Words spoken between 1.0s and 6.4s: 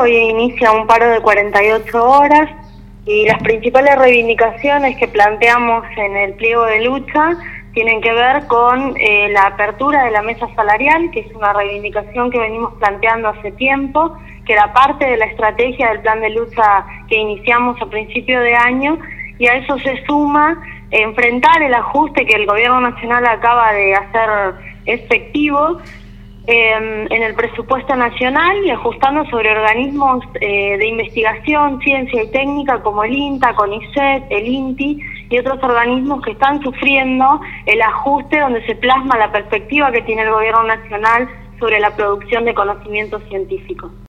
de 48 horas y las principales reivindicaciones que planteamos en el